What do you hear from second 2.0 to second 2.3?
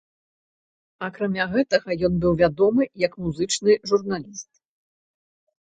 ён